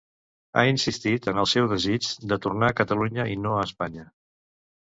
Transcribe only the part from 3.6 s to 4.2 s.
Espanya.